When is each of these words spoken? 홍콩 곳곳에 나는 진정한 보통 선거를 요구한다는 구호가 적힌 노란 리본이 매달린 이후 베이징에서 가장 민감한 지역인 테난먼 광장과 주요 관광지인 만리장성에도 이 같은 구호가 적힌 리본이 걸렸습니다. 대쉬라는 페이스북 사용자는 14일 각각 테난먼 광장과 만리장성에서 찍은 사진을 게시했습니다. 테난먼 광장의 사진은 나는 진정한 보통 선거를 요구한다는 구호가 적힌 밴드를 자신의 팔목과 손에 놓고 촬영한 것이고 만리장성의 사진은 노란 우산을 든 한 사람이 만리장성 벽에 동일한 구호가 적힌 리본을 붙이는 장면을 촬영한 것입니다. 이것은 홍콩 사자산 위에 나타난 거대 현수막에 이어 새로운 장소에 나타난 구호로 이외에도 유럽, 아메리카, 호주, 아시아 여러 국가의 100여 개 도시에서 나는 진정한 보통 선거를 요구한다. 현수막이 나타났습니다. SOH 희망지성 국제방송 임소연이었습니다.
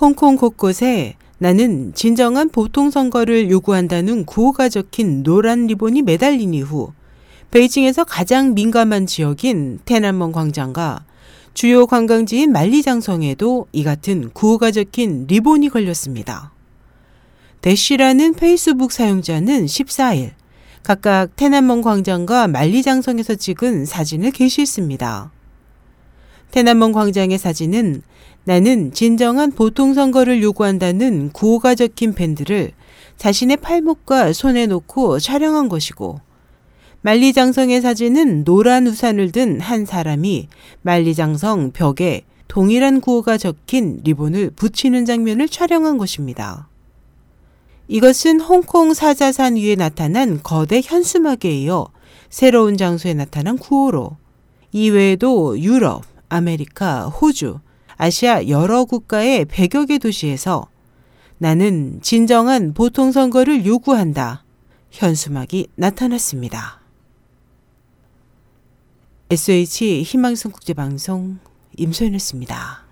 홍콩 0.00 0.36
곳곳에 0.36 1.14
나는 1.38 1.92
진정한 1.94 2.48
보통 2.48 2.90
선거를 2.90 3.50
요구한다는 3.50 4.24
구호가 4.24 4.68
적힌 4.68 5.22
노란 5.22 5.66
리본이 5.66 6.02
매달린 6.02 6.52
이후 6.52 6.92
베이징에서 7.50 8.02
가장 8.04 8.54
민감한 8.54 9.06
지역인 9.06 9.78
테난먼 9.84 10.32
광장과 10.32 11.04
주요 11.54 11.86
관광지인 11.86 12.50
만리장성에도 12.50 13.68
이 13.70 13.84
같은 13.84 14.30
구호가 14.32 14.72
적힌 14.72 15.26
리본이 15.28 15.68
걸렸습니다. 15.68 16.52
대쉬라는 17.60 18.34
페이스북 18.34 18.90
사용자는 18.90 19.66
14일 19.66 20.32
각각 20.82 21.36
테난먼 21.36 21.82
광장과 21.82 22.48
만리장성에서 22.48 23.36
찍은 23.36 23.86
사진을 23.86 24.32
게시했습니다. 24.32 25.33
테난먼 26.54 26.92
광장의 26.92 27.36
사진은 27.36 28.02
나는 28.44 28.92
진정한 28.92 29.50
보통 29.50 29.92
선거를 29.92 30.40
요구한다는 30.40 31.30
구호가 31.32 31.74
적힌 31.74 32.14
밴드를 32.14 32.70
자신의 33.16 33.56
팔목과 33.56 34.32
손에 34.32 34.68
놓고 34.68 35.18
촬영한 35.18 35.68
것이고 35.68 36.20
만리장성의 37.02 37.80
사진은 37.80 38.44
노란 38.44 38.86
우산을 38.86 39.32
든 39.32 39.60
한 39.60 39.84
사람이 39.84 40.46
만리장성 40.82 41.72
벽에 41.72 42.22
동일한 42.46 43.00
구호가 43.00 43.36
적힌 43.36 44.00
리본을 44.04 44.50
붙이는 44.50 45.04
장면을 45.06 45.48
촬영한 45.48 45.98
것입니다. 45.98 46.68
이것은 47.88 48.40
홍콩 48.40 48.94
사자산 48.94 49.56
위에 49.56 49.74
나타난 49.74 50.40
거대 50.40 50.80
현수막에 50.84 51.50
이어 51.50 51.88
새로운 52.30 52.76
장소에 52.76 53.12
나타난 53.14 53.58
구호로 53.58 54.18
이외에도 54.70 55.58
유럽, 55.58 56.13
아메리카, 56.34 57.06
호주, 57.06 57.60
아시아 57.96 58.48
여러 58.48 58.84
국가의 58.84 59.44
100여 59.46 59.86
개 59.86 59.98
도시에서 59.98 60.66
나는 61.38 62.00
진정한 62.02 62.74
보통 62.74 63.12
선거를 63.12 63.64
요구한다. 63.64 64.42
현수막이 64.90 65.68
나타났습니다. 65.76 66.80
SOH 69.30 70.02
희망지성 70.02 70.50
국제방송 70.50 71.38
임소연이었습니다. 71.76 72.83